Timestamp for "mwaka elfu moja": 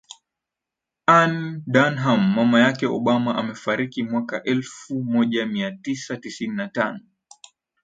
4.03-5.45